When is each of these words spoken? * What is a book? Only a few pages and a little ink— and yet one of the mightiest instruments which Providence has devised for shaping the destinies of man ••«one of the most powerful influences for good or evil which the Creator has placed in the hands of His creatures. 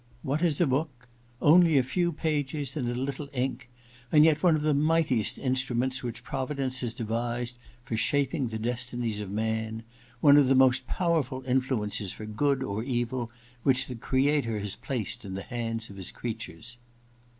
* 0.15 0.21
What 0.23 0.41
is 0.41 0.59
a 0.59 0.65
book? 0.65 1.07
Only 1.43 1.77
a 1.77 1.83
few 1.83 2.11
pages 2.11 2.75
and 2.75 2.89
a 2.89 2.95
little 2.95 3.29
ink— 3.33 3.69
and 4.11 4.25
yet 4.25 4.41
one 4.41 4.55
of 4.55 4.63
the 4.63 4.73
mightiest 4.73 5.37
instruments 5.37 6.01
which 6.01 6.23
Providence 6.23 6.81
has 6.81 6.95
devised 6.95 7.59
for 7.85 7.95
shaping 7.95 8.47
the 8.47 8.57
destinies 8.57 9.19
of 9.19 9.29
man 9.29 9.75
••«one 10.19 10.37
of 10.37 10.47
the 10.47 10.55
most 10.55 10.87
powerful 10.87 11.43
influences 11.45 12.11
for 12.13 12.25
good 12.25 12.63
or 12.63 12.81
evil 12.81 13.29
which 13.61 13.85
the 13.85 13.93
Creator 13.93 14.57
has 14.57 14.75
placed 14.75 15.23
in 15.23 15.35
the 15.35 15.43
hands 15.43 15.91
of 15.91 15.97
His 15.97 16.09
creatures. 16.09 16.77